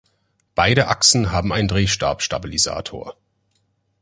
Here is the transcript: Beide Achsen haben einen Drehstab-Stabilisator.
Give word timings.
Beide 0.55 0.87
Achsen 0.87 1.31
haben 1.31 1.53
einen 1.53 1.67
Drehstab-Stabilisator. 1.67 3.15